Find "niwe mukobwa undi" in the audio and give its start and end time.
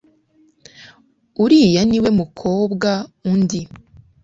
1.89-3.61